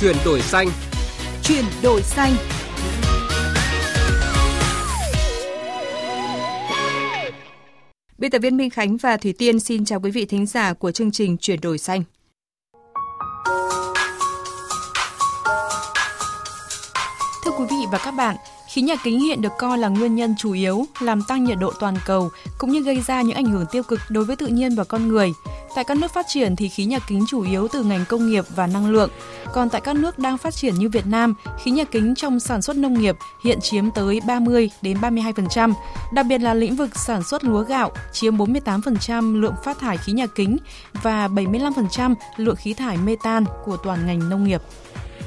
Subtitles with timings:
[0.00, 0.68] Chuyển đổi xanh.
[1.42, 2.32] Chuyển đổi xanh.
[8.18, 10.90] Biên tập viên Minh Khánh và Thủy Tiên xin chào quý vị thính giả của
[10.92, 12.02] chương trình Chuyển đổi xanh.
[17.44, 18.36] Thưa quý vị và các bạn,
[18.76, 21.72] Khí nhà kính hiện được coi là nguyên nhân chủ yếu làm tăng nhiệt độ
[21.80, 24.74] toàn cầu cũng như gây ra những ảnh hưởng tiêu cực đối với tự nhiên
[24.74, 25.32] và con người.
[25.74, 28.44] Tại các nước phát triển thì khí nhà kính chủ yếu từ ngành công nghiệp
[28.56, 29.10] và năng lượng,
[29.52, 32.62] còn tại các nước đang phát triển như Việt Nam, khí nhà kính trong sản
[32.62, 35.72] xuất nông nghiệp hiện chiếm tới 30 đến 32%,
[36.12, 40.12] đặc biệt là lĩnh vực sản xuất lúa gạo chiếm 48% lượng phát thải khí
[40.12, 40.56] nhà kính
[41.02, 44.62] và 75% lượng khí thải metan của toàn ngành nông nghiệp.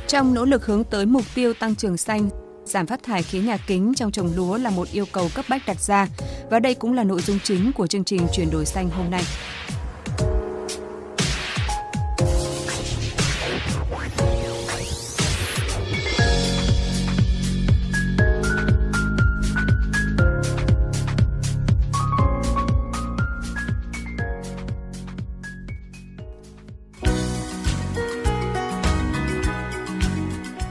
[0.07, 2.29] Trong nỗ lực hướng tới mục tiêu tăng trưởng xanh,
[2.69, 5.61] giảm phát thải khí nhà kính trong trồng lúa là một yêu cầu cấp bách
[5.67, 6.07] đặt ra
[6.49, 9.23] và đây cũng là nội dung chính của chương trình chuyển đổi xanh hôm nay.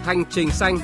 [0.05, 0.78] Hành trình xanh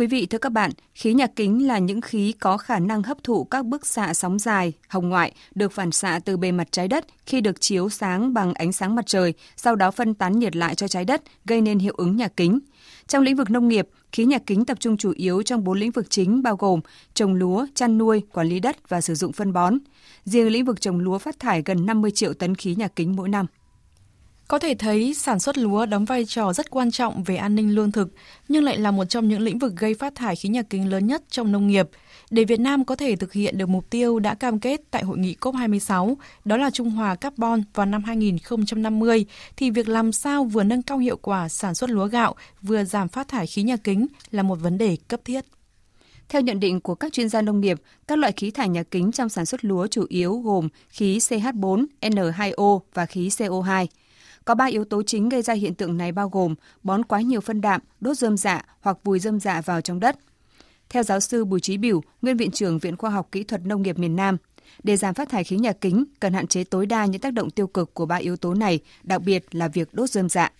[0.00, 3.24] quý vị, thưa các bạn, khí nhà kính là những khí có khả năng hấp
[3.24, 6.88] thụ các bức xạ sóng dài, hồng ngoại được phản xạ từ bề mặt trái
[6.88, 10.56] đất khi được chiếu sáng bằng ánh sáng mặt trời, sau đó phân tán nhiệt
[10.56, 12.60] lại cho trái đất, gây nên hiệu ứng nhà kính.
[13.06, 15.90] Trong lĩnh vực nông nghiệp, khí nhà kính tập trung chủ yếu trong bốn lĩnh
[15.90, 16.80] vực chính bao gồm
[17.14, 19.78] trồng lúa, chăn nuôi, quản lý đất và sử dụng phân bón.
[20.24, 23.28] Riêng lĩnh vực trồng lúa phát thải gần 50 triệu tấn khí nhà kính mỗi
[23.28, 23.46] năm.
[24.50, 27.74] Có thể thấy sản xuất lúa đóng vai trò rất quan trọng về an ninh
[27.74, 28.08] lương thực,
[28.48, 31.06] nhưng lại là một trong những lĩnh vực gây phát thải khí nhà kính lớn
[31.06, 31.88] nhất trong nông nghiệp.
[32.30, 35.18] Để Việt Nam có thể thực hiện được mục tiêu đã cam kết tại hội
[35.18, 36.14] nghị COP26,
[36.44, 39.26] đó là trung hòa carbon vào năm 2050,
[39.56, 43.08] thì việc làm sao vừa nâng cao hiệu quả sản xuất lúa gạo, vừa giảm
[43.08, 45.44] phát thải khí nhà kính là một vấn đề cấp thiết.
[46.28, 49.12] Theo nhận định của các chuyên gia nông nghiệp, các loại khí thải nhà kính
[49.12, 53.86] trong sản xuất lúa chủ yếu gồm khí CH4, N2O và khí CO2.
[54.50, 57.40] Có 3 yếu tố chính gây ra hiện tượng này bao gồm bón quá nhiều
[57.40, 60.16] phân đạm, đốt rơm dạ hoặc vùi rơm dạ vào trong đất.
[60.88, 63.82] Theo giáo sư Bùi Trí Biểu, nguyên viện trưởng Viện Khoa học Kỹ thuật Nông
[63.82, 64.36] nghiệp miền Nam,
[64.82, 67.50] để giảm phát thải khí nhà kính, cần hạn chế tối đa những tác động
[67.50, 70.52] tiêu cực của ba yếu tố này, đặc biệt là việc đốt rơm dạ.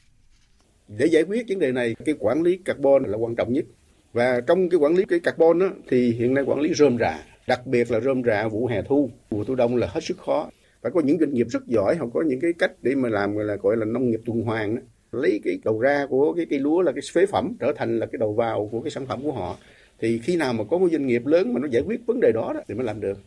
[0.89, 3.65] Để giải quyết vấn đề này, cái quản lý carbon là quan trọng nhất.
[4.13, 7.19] Và trong cái quản lý cái carbon đó, thì hiện nay quản lý rơm rạ,
[7.47, 10.51] đặc biệt là rơm rạ vụ hè thu, vụ thu đông là hết sức khó
[10.83, 13.35] phải có những doanh nghiệp rất giỏi họ có những cái cách để mà làm
[13.35, 14.83] gọi là gọi là nông nghiệp tuần hoàn đó.
[15.13, 18.07] lấy cái đầu ra của cái cây lúa là cái phế phẩm trở thành là
[18.07, 19.59] cái đầu vào của cái sản phẩm của họ.
[20.01, 22.33] Thì khi nào mà có một doanh nghiệp lớn mà nó giải quyết vấn đề
[22.35, 23.19] đó, đó thì mới làm được.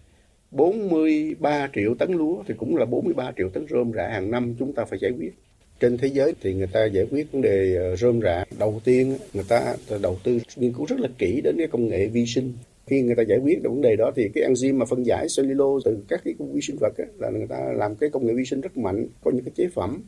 [0.51, 4.73] 43 triệu tấn lúa thì cũng là 43 triệu tấn rơm rạ hàng năm chúng
[4.73, 5.33] ta phải giải quyết.
[5.79, 8.45] Trên thế giới thì người ta giải quyết vấn đề ờ, rơm rạ.
[8.59, 12.07] Đầu tiên người ta đầu tư nghiên cứu rất là kỹ đến cái công nghệ
[12.07, 12.53] vi sinh
[12.87, 15.27] khi người ta giải quyết được vấn đề đó thì cái enzyme mà phân giải
[15.37, 18.33] cellulose từ các cái vi sinh vật ấy, là người ta làm cái công nghệ
[18.33, 20.03] vi sinh rất mạnh có những cái chế phẩm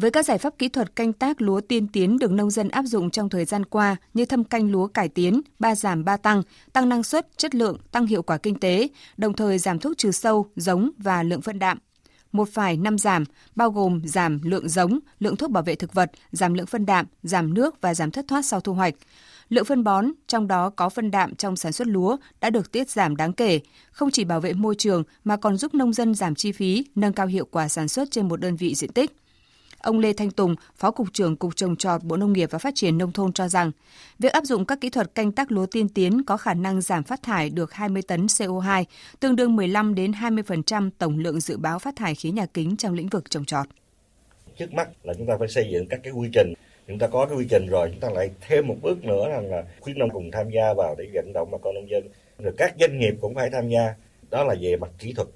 [0.00, 2.82] với các giải pháp kỹ thuật canh tác lúa tiên tiến được nông dân áp
[2.82, 6.42] dụng trong thời gian qua như thâm canh lúa cải tiến, ba giảm ba tăng,
[6.72, 10.10] tăng năng suất, chất lượng, tăng hiệu quả kinh tế, đồng thời giảm thuốc trừ
[10.10, 11.78] sâu, giống và lượng phân đạm.
[12.32, 16.10] Một phải năm giảm, bao gồm giảm lượng giống, lượng thuốc bảo vệ thực vật,
[16.32, 18.94] giảm lượng phân đạm, giảm nước và giảm thất thoát sau thu hoạch.
[19.50, 22.90] Lượng phân bón, trong đó có phân đạm trong sản xuất lúa, đã được tiết
[22.90, 26.34] giảm đáng kể, không chỉ bảo vệ môi trường mà còn giúp nông dân giảm
[26.34, 29.12] chi phí, nâng cao hiệu quả sản xuất trên một đơn vị diện tích.
[29.78, 32.74] Ông Lê Thanh Tùng, Phó Cục trưởng Cục Trồng trọt Bộ Nông nghiệp và Phát
[32.74, 33.70] triển Nông thôn cho rằng,
[34.18, 37.02] việc áp dụng các kỹ thuật canh tác lúa tiên tiến có khả năng giảm
[37.02, 38.84] phát thải được 20 tấn CO2,
[39.20, 42.94] tương đương 15 đến 20% tổng lượng dự báo phát thải khí nhà kính trong
[42.94, 43.66] lĩnh vực trồng trọt.
[44.58, 46.54] Trước mắt là chúng ta phải xây dựng các cái quy trình
[46.90, 49.50] chúng ta có cái quy trình rồi, chúng ta lại thêm một bước nữa rằng
[49.50, 52.08] là khuyến nông cùng tham gia vào để vận động bà con nông dân.
[52.38, 53.94] Rồi các doanh nghiệp cũng phải tham gia.
[54.30, 55.28] Đó là về mặt kỹ thuật.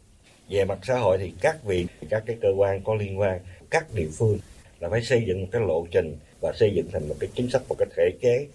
[0.50, 3.40] Về mặt xã hội thì các vị, các cái cơ quan có liên quan,
[3.70, 4.38] các địa phương
[4.80, 7.50] là phải xây dựng một cái lộ trình và xây dựng thành một cái chính
[7.50, 8.46] sách, một cái thể chế,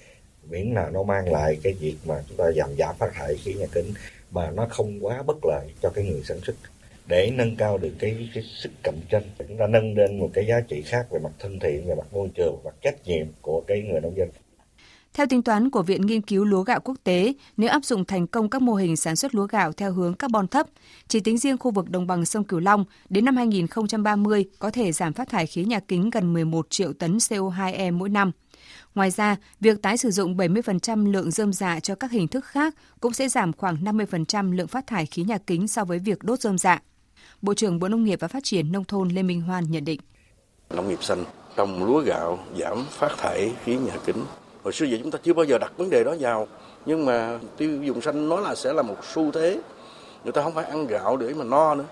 [0.50, 3.54] miễn là nó mang lại cái việc mà chúng ta giảm giảm phát thải khí
[3.54, 3.94] nhà kính
[4.32, 6.54] mà nó không quá bất lợi cho cái người sản xuất
[7.10, 10.46] để nâng cao được cái, cái sức cạnh tranh chúng ta nâng lên một cái
[10.50, 13.64] giá trị khác về mặt thân thiện về mặt môi trường và trách nhiệm của
[13.68, 14.30] cái người nông dân
[15.14, 18.28] theo tính toán của Viện Nghiên cứu Lúa gạo quốc tế, nếu áp dụng thành
[18.28, 20.68] công các mô hình sản xuất lúa gạo theo hướng carbon thấp,
[21.08, 24.92] chỉ tính riêng khu vực đồng bằng sông Cửu Long, đến năm 2030 có thể
[24.92, 28.32] giảm phát thải khí nhà kính gần 11 triệu tấn CO2e mỗi năm.
[28.96, 32.76] Ngoài ra, việc tái sử dụng 70% lượng rơm dạ cho các hình thức khác
[33.00, 36.40] cũng sẽ giảm khoảng 50% lượng phát thải khí nhà kính so với việc đốt
[36.40, 36.82] rơm dạ.
[37.42, 40.00] Bộ trưởng Bộ Nông nghiệp và Phát triển Nông thôn Lê Minh Hoan nhận định.
[40.70, 41.24] Nông nghiệp xanh,
[41.56, 44.26] trồng lúa gạo, giảm phát thải khí nhà kính.
[44.64, 46.48] Hồi xưa giờ chúng ta chưa bao giờ đặt vấn đề đó vào,
[46.86, 49.60] nhưng mà tiêu dùng xanh nó là sẽ là một xu thế.
[50.24, 51.86] Người ta không phải ăn gạo để mà no nữa,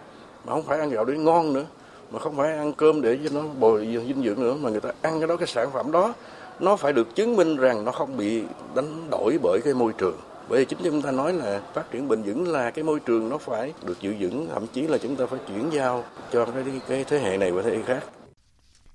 [0.45, 1.65] mà không phải ăn gạo để ngon nữa,
[2.11, 4.91] mà không phải ăn cơm để cho nó bồi dinh dưỡng nữa, mà người ta
[5.01, 6.13] ăn cái đó cái sản phẩm đó
[6.59, 8.43] nó phải được chứng minh rằng nó không bị
[8.75, 10.17] đánh đổi bởi cái môi trường
[10.49, 13.29] bởi vì chính chúng ta nói là phát triển bền vững là cái môi trường
[13.29, 16.63] nó phải được giữ vững thậm chí là chúng ta phải chuyển giao cho cái,
[16.89, 18.03] cái thế hệ này và thế hệ khác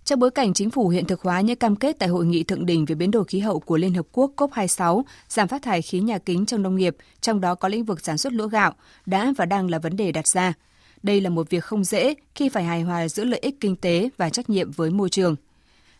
[0.04, 2.66] trong bối cảnh chính phủ hiện thực hóa những cam kết tại hội nghị thượng
[2.66, 6.00] đỉnh về biến đổi khí hậu của Liên Hợp Quốc COP26, giảm phát thải khí
[6.00, 8.72] nhà kính trong nông nghiệp, trong đó có lĩnh vực sản xuất lúa gạo,
[9.06, 10.52] đã và đang là vấn đề đặt ra.
[11.02, 14.08] Đây là một việc không dễ khi phải hài hòa giữa lợi ích kinh tế
[14.16, 15.36] và trách nhiệm với môi trường.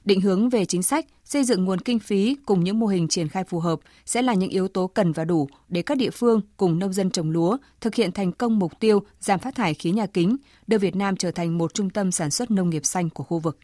[0.05, 3.29] Định hướng về chính sách, xây dựng nguồn kinh phí cùng những mô hình triển
[3.29, 6.41] khai phù hợp sẽ là những yếu tố cần và đủ để các địa phương
[6.57, 9.91] cùng nông dân trồng lúa thực hiện thành công mục tiêu giảm phát thải khí
[9.91, 13.11] nhà kính, đưa Việt Nam trở thành một trung tâm sản xuất nông nghiệp xanh
[13.11, 13.59] của khu vực.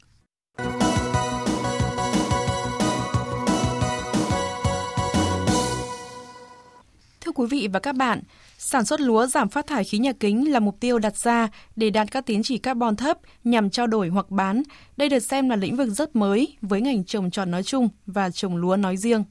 [7.21, 8.23] Thưa quý vị và các bạn,
[8.59, 11.91] sản xuất lúa giảm phát thải khí nhà kính là mục tiêu đặt ra để
[11.91, 14.63] đạt các tín chỉ carbon thấp nhằm trao đổi hoặc bán.
[14.97, 18.31] Đây được xem là lĩnh vực rất mới với ngành trồng trọt nói chung và
[18.31, 19.25] trồng lúa nói riêng.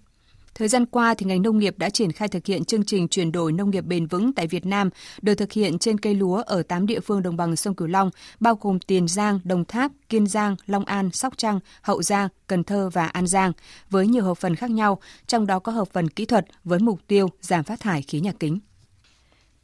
[0.55, 3.31] Thời gian qua, thì ngành nông nghiệp đã triển khai thực hiện chương trình chuyển
[3.31, 4.89] đổi nông nghiệp bền vững tại Việt Nam,
[5.21, 8.09] được thực hiện trên cây lúa ở 8 địa phương đồng bằng sông Cửu Long,
[8.39, 12.63] bao gồm Tiền Giang, Đồng Tháp, Kiên Giang, Long An, Sóc Trăng, Hậu Giang, Cần
[12.63, 13.51] Thơ và An Giang,
[13.89, 16.99] với nhiều hợp phần khác nhau, trong đó có hợp phần kỹ thuật với mục
[17.07, 18.59] tiêu giảm phát thải khí nhà kính.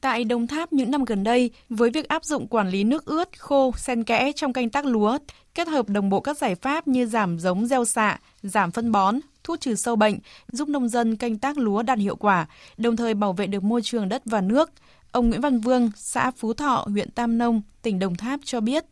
[0.03, 3.39] Tại Đồng Tháp những năm gần đây, với việc áp dụng quản lý nước ướt,
[3.39, 5.17] khô, sen kẽ trong canh tác lúa,
[5.55, 9.19] kết hợp đồng bộ các giải pháp như giảm giống gieo xạ, giảm phân bón,
[9.43, 12.45] thuốc trừ sâu bệnh, giúp nông dân canh tác lúa đạt hiệu quả,
[12.77, 14.71] đồng thời bảo vệ được môi trường đất và nước.
[15.11, 18.85] Ông Nguyễn Văn Vương, xã Phú Thọ, huyện Tam Nông, tỉnh Đồng Tháp cho biết.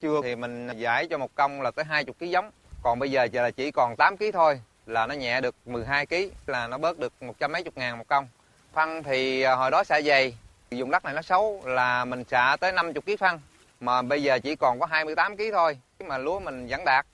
[0.00, 2.50] Chưa thì mình giải cho một công là tới 20 kg giống,
[2.82, 6.14] còn bây giờ là chỉ còn 8 kg thôi là nó nhẹ được 12 kg
[6.46, 8.26] là nó bớt được một trăm mấy chục ngàn một công.
[8.74, 10.34] Phân thì à, hồi đó xạ dày,
[10.70, 13.40] dùng đất này nó xấu là mình xạ tới 50 kg phân.
[13.80, 17.06] Mà bây giờ chỉ còn có 28 kg thôi mà lúa mình vẫn đạt.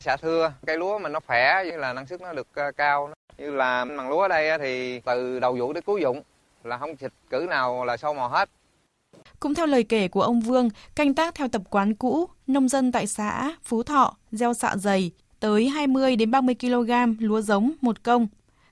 [0.00, 3.10] Xạ thưa cây lúa mình nó khỏe như là năng suất nó được ờ, cao.
[3.38, 6.22] Như là màng lúa ở đây thì từ đầu vụ tới cuối dụng
[6.64, 8.48] là không xịt cử nào là sâu mò hết.
[9.40, 12.92] Cũng theo lời kể của ông Vương, canh tác theo tập quán cũ, nông dân
[12.92, 15.10] tại xã Phú Thọ gieo xạ dày
[15.40, 18.26] tới 20 đến 30 kg lúa giống một công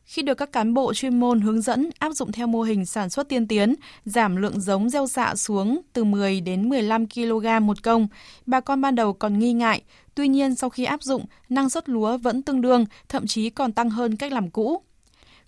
[0.08, 3.10] khi được các cán bộ chuyên môn hướng dẫn áp dụng theo mô hình sản
[3.10, 3.75] xuất tiên tiến,
[4.05, 8.08] giảm lượng giống gieo xạ xuống từ 10 đến 15 kg một công,
[8.46, 9.82] bà con ban đầu còn nghi ngại,
[10.14, 13.72] tuy nhiên sau khi áp dụng, năng suất lúa vẫn tương đương, thậm chí còn
[13.72, 14.82] tăng hơn cách làm cũ.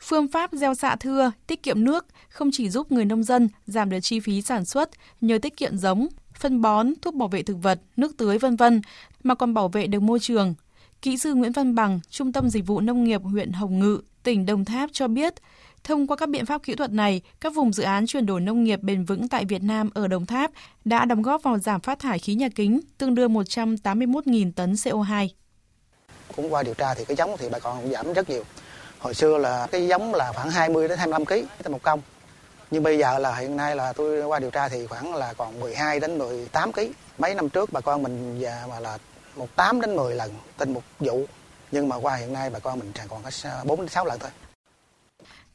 [0.01, 3.91] Phương pháp gieo xạ thưa, tiết kiệm nước không chỉ giúp người nông dân giảm
[3.91, 4.91] được chi phí sản xuất
[5.21, 6.09] nhờ tiết kiệm giống,
[6.39, 8.81] phân bón, thuốc bảo vệ thực vật, nước tưới vân vân
[9.23, 10.55] mà còn bảo vệ được môi trường.
[11.03, 14.47] Kỹ sư Nguyễn Văn Bằng, Trung tâm Dịch vụ Nông nghiệp huyện Hồng Ngự, tỉnh
[14.47, 15.35] Đồng Tháp cho biết,
[15.85, 18.65] thông qua các biện pháp kỹ thuật này, các vùng dự án chuyển đổi nông
[18.65, 20.51] nghiệp bền vững tại Việt Nam ở Đồng Tháp
[20.85, 25.29] đã đóng góp vào giảm phát thải khí nhà kính tương đương 181.000 tấn CO2.
[26.37, 28.45] Cũng qua điều tra thì cái giống thì bà con cũng giảm rất nhiều.
[28.99, 32.01] Hồi xưa là cái giống là khoảng 20 đến 25 kg một công.
[32.71, 35.61] Nhưng bây giờ là hiện nay là tôi qua điều tra thì khoảng là còn
[35.61, 36.81] 12 đến 18 kg.
[37.19, 38.99] Mấy năm trước bà con mình già mà là
[39.37, 41.27] một 8 đến 10 lần trên một vụ
[41.73, 43.31] nhưng mà qua hiện nay bà con mình còn có
[43.67, 44.31] 4 đến 6 lần thôi.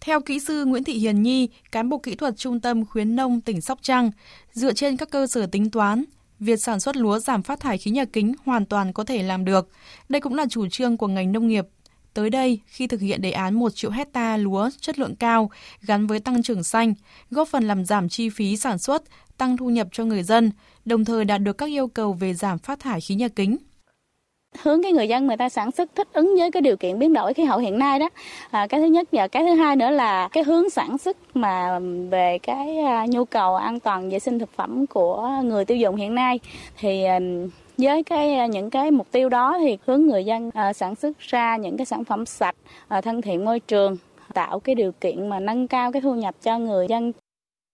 [0.02, 3.42] Theo kỹ sư Nguyễn Thị Hiền Nhi, cán bộ kỹ thuật Trung tâm Khuyến nông
[3.42, 4.12] tỉnh Sóc Trăng,
[4.54, 6.04] dựa trên các cơ sở tính toán,
[6.40, 9.46] việc sản xuất lúa giảm phát thải khí nhà kính hoàn toàn có thể làm
[9.46, 9.70] được.
[10.10, 11.66] Đây cũng là chủ trương của ngành nông nghiệp.
[12.14, 16.08] Tới đây, khi thực hiện đề án 1 triệu hecta lúa chất lượng cao gắn
[16.08, 16.94] với tăng trưởng xanh,
[17.32, 19.04] góp phần làm giảm chi phí sản xuất,
[19.38, 20.52] tăng thu nhập cho người dân,
[20.86, 23.58] đồng thời đạt được các yêu cầu về giảm phát thải khí nhà kính
[24.64, 27.14] hướng cái người dân người ta sản xuất thích ứng với cái điều kiện biến
[27.14, 28.10] đổi khí hậu hiện nay đó.
[28.52, 31.80] À, cái thứ nhất và cái thứ hai nữa là cái hướng sản xuất mà
[32.10, 35.96] về cái à, nhu cầu an toàn vệ sinh thực phẩm của người tiêu dùng
[35.96, 36.40] hiện nay.
[36.78, 37.04] Thì
[37.78, 41.20] với cái à, những cái mục tiêu đó thì hướng người dân à, sản xuất
[41.20, 42.56] ra những cái sản phẩm sạch
[42.88, 43.98] à, thân thiện môi trường
[44.34, 47.12] tạo cái điều kiện mà nâng cao cái thu nhập cho người dân.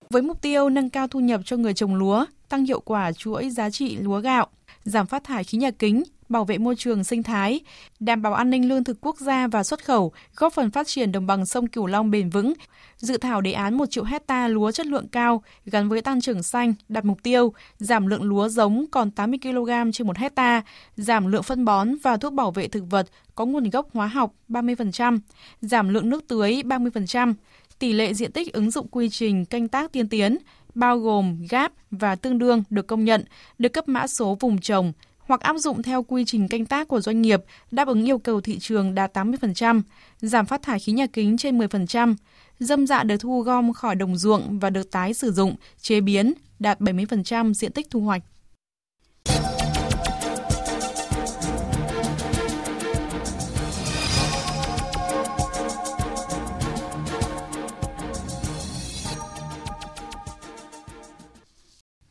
[0.10, 3.50] Với mục tiêu nâng cao thu nhập cho người trồng lúa tăng hiệu quả chuỗi
[3.50, 4.48] giá trị lúa gạo
[4.84, 7.60] giảm phát thải khí nhà kính bảo vệ môi trường sinh thái,
[8.00, 11.12] đảm bảo an ninh lương thực quốc gia và xuất khẩu, góp phần phát triển
[11.12, 12.54] đồng bằng sông Cửu Long bền vững.
[12.98, 16.44] Dự thảo đề án 1 triệu hecta lúa chất lượng cao gắn với tăng trưởng
[16.44, 20.62] xanh đặt mục tiêu giảm lượng lúa giống còn 80 kg trên 1 hecta,
[20.96, 24.34] giảm lượng phân bón và thuốc bảo vệ thực vật có nguồn gốc hóa học
[24.50, 25.20] 30%,
[25.62, 27.34] giảm lượng nước tưới 30%,
[27.80, 30.38] tỷ lệ diện tích ứng dụng quy trình canh tác tiên tiến,
[30.76, 33.24] bao gồm gáp và tương đương được công nhận,
[33.58, 37.02] được cấp mã số vùng trồng hoặc áp dụng theo quy trình canh tác của
[37.02, 39.82] doanh nghiệp đáp ứng yêu cầu thị trường đạt 80%,
[40.22, 42.16] giảm phát thải khí nhà kính trên 10%,
[42.60, 46.34] dâm dạ được thu gom khỏi đồng ruộng và được tái sử dụng, chế biến,
[46.60, 48.24] đạt 70% diện tích thu hoạch.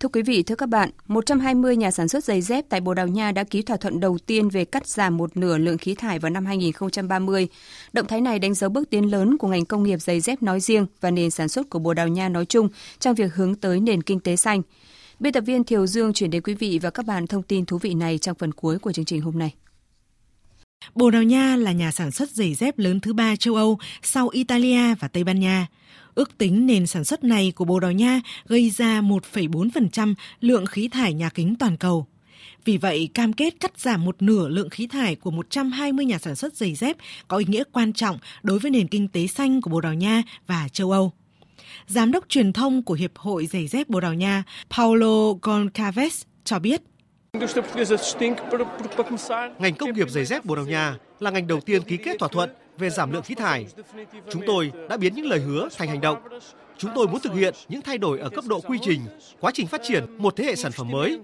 [0.01, 3.07] Thưa quý vị, thưa các bạn, 120 nhà sản xuất giày dép tại Bồ Đào
[3.07, 6.19] Nha đã ký thỏa thuận đầu tiên về cắt giảm một nửa lượng khí thải
[6.19, 7.49] vào năm 2030.
[7.93, 10.61] Động thái này đánh dấu bước tiến lớn của ngành công nghiệp giày dép nói
[10.61, 13.81] riêng và nền sản xuất của Bồ Đào Nha nói chung trong việc hướng tới
[13.81, 14.63] nền kinh tế xanh.
[15.19, 17.79] Biên tập viên Thiều Dương chuyển đến quý vị và các bạn thông tin thú
[17.79, 19.55] vị này trong phần cuối của chương trình hôm nay.
[20.95, 24.29] Bồ Đào Nha là nhà sản xuất giày dép lớn thứ ba châu Âu sau
[24.29, 25.67] Italia và Tây Ban Nha.
[26.15, 30.89] Ước tính nền sản xuất này của Bồ Đào Nha gây ra 1,4% lượng khí
[30.89, 32.07] thải nhà kính toàn cầu.
[32.65, 36.37] Vì vậy, cam kết cắt giảm một nửa lượng khí thải của 120 nhà sản
[36.37, 36.97] xuất giày dép
[37.29, 40.23] có ý nghĩa quan trọng đối với nền kinh tế xanh của Bồ Đào Nha
[40.47, 41.13] và châu Âu.
[41.87, 46.59] Giám đốc truyền thông của Hiệp hội giày dép Bồ Đào Nha Paulo Goncalves cho
[46.59, 46.83] biết.
[49.59, 52.29] Ngành công nghiệp giày dép Bồ Đào Nha là ngành đầu tiên ký kết thỏa
[52.29, 53.67] thuận về giảm lượng khí thải.
[54.31, 56.19] Chúng tôi đã biến những lời hứa thành hành động.
[56.79, 59.01] Chúng tôi muốn thực hiện những thay đổi ở cấp độ quy trình,
[59.41, 61.21] quá trình phát triển một thế hệ sản phẩm mới.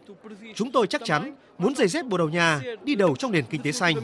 [0.54, 3.62] Chúng tôi chắc chắn muốn giày dép Bồ Đào Nha đi đầu trong nền kinh
[3.62, 3.94] tế xanh.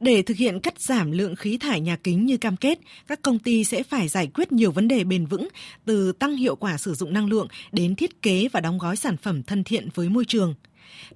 [0.00, 3.38] Để thực hiện cắt giảm lượng khí thải nhà kính như cam kết, các công
[3.38, 5.48] ty sẽ phải giải quyết nhiều vấn đề bền vững,
[5.84, 9.16] từ tăng hiệu quả sử dụng năng lượng đến thiết kế và đóng gói sản
[9.16, 10.54] phẩm thân thiện với môi trường.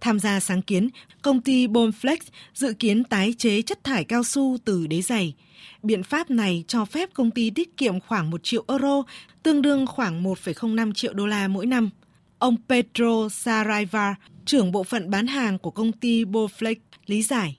[0.00, 0.88] Tham gia sáng kiến,
[1.22, 2.16] công ty Bomflex
[2.54, 5.34] dự kiến tái chế chất thải cao su từ đế giày.
[5.82, 9.02] Biện pháp này cho phép công ty tiết kiệm khoảng 1 triệu euro,
[9.42, 11.90] tương đương khoảng 1,05 triệu đô la mỗi năm.
[12.38, 14.14] Ông Pedro Saraiva,
[14.44, 16.76] trưởng bộ phận bán hàng của công ty Boflex,
[17.06, 17.56] lý giải.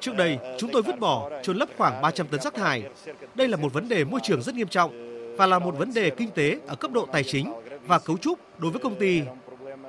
[0.00, 2.82] Trước đây, chúng tôi vứt bỏ, trôn lấp khoảng 300 tấn rác thải.
[3.34, 4.92] Đây là một vấn đề môi trường rất nghiêm trọng
[5.36, 7.52] và là một vấn đề kinh tế ở cấp độ tài chính
[7.86, 9.22] và cấu trúc đối với công ty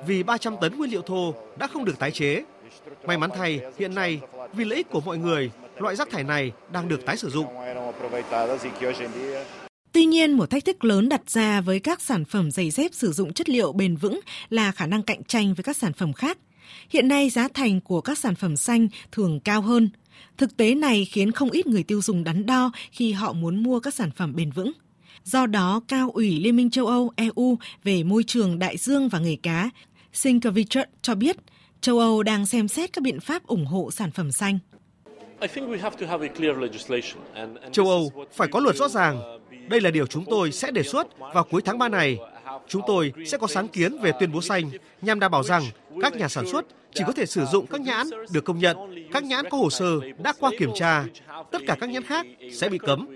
[0.06, 2.44] vì 300 tấn nguyên liệu thô đã không được tái chế.
[3.06, 4.20] May mắn thay, hiện nay
[4.52, 7.46] vì lợi ích của mọi người, loại rác thải này đang được tái sử dụng.
[9.92, 13.12] Tuy nhiên, một thách thức lớn đặt ra với các sản phẩm giày dép sử
[13.12, 16.38] dụng chất liệu bền vững là khả năng cạnh tranh với các sản phẩm khác.
[16.90, 19.88] Hiện nay giá thành của các sản phẩm xanh thường cao hơn.
[20.36, 23.80] Thực tế này khiến không ít người tiêu dùng đắn đo khi họ muốn mua
[23.80, 24.72] các sản phẩm bền vững.
[25.24, 29.18] Do đó, Cao ủy Liên minh châu Âu EU về môi trường đại dương và
[29.18, 29.70] nghề cá,
[30.12, 31.36] Sinkevichut cho biết,
[31.80, 34.58] châu Âu đang xem xét các biện pháp ủng hộ sản phẩm xanh.
[37.72, 39.22] Châu Âu phải có luật rõ ràng.
[39.68, 42.18] Đây là điều chúng tôi sẽ đề xuất vào cuối tháng 3 này.
[42.68, 44.70] Chúng tôi sẽ có sáng kiến về tuyên bố xanh
[45.02, 45.62] nhằm đảm bảo rằng
[46.00, 48.76] các nhà sản xuất chỉ có thể sử dụng các nhãn được công nhận,
[49.12, 51.04] các nhãn có hồ sơ đã qua kiểm tra.
[51.52, 53.08] Tất cả các nhãn khác sẽ bị cấm.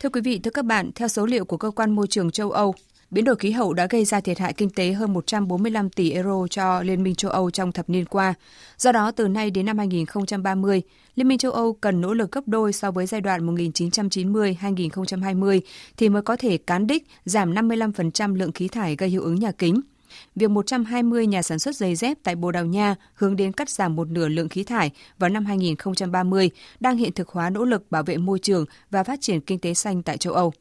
[0.00, 2.50] Thưa quý vị, thưa các bạn, theo số liệu của cơ quan môi trường châu
[2.50, 2.74] Âu,
[3.14, 6.46] biến đổi khí hậu đã gây ra thiệt hại kinh tế hơn 145 tỷ euro
[6.50, 8.34] cho Liên minh châu Âu trong thập niên qua.
[8.78, 10.82] Do đó, từ nay đến năm 2030,
[11.14, 15.60] Liên minh châu Âu cần nỗ lực gấp đôi so với giai đoạn 1990-2020
[15.96, 19.52] thì mới có thể cán đích giảm 55% lượng khí thải gây hiệu ứng nhà
[19.52, 19.80] kính–
[20.36, 23.96] việc 120 nhà sản xuất giày dép tại Bồ Đào Nha hướng đến cắt giảm
[23.96, 28.02] một nửa lượng khí thải vào năm 2030 đang hiện thực hóa nỗ lực bảo
[28.02, 30.52] vệ môi trường và phát triển kinh tế xanh tại châu Âu.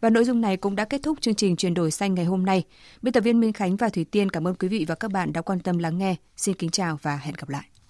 [0.00, 2.46] Và nội dung này cũng đã kết thúc chương trình chuyển đổi xanh ngày hôm
[2.46, 2.64] nay.
[3.02, 5.32] Biên tập viên Minh Khánh và Thủy Tiên cảm ơn quý vị và các bạn
[5.32, 6.16] đã quan tâm lắng nghe.
[6.36, 7.70] Xin kính chào và hẹn gặp lại.